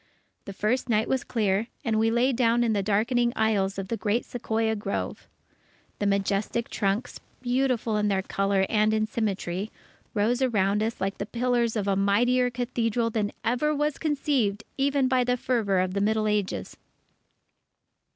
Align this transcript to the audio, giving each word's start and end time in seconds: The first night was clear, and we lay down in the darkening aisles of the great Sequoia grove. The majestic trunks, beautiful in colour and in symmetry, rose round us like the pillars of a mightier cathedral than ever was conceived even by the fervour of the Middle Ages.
The 0.45 0.53
first 0.53 0.89
night 0.89 1.07
was 1.07 1.23
clear, 1.23 1.67
and 1.85 1.99
we 1.99 2.09
lay 2.09 2.33
down 2.33 2.63
in 2.63 2.73
the 2.73 2.81
darkening 2.81 3.31
aisles 3.35 3.77
of 3.77 3.89
the 3.89 3.97
great 3.97 4.25
Sequoia 4.25 4.75
grove. 4.75 5.27
The 5.99 6.07
majestic 6.07 6.69
trunks, 6.69 7.19
beautiful 7.43 7.97
in 7.97 8.09
colour 8.23 8.65
and 8.67 8.95
in 8.95 9.05
symmetry, 9.05 9.69
rose 10.15 10.43
round 10.43 10.81
us 10.81 10.99
like 10.99 11.19
the 11.19 11.27
pillars 11.27 11.75
of 11.75 11.87
a 11.87 11.95
mightier 11.95 12.49
cathedral 12.49 13.11
than 13.11 13.31
ever 13.45 13.75
was 13.75 13.99
conceived 13.99 14.63
even 14.75 15.07
by 15.07 15.23
the 15.23 15.37
fervour 15.37 15.77
of 15.79 15.93
the 15.93 16.01
Middle 16.01 16.27
Ages. 16.27 16.77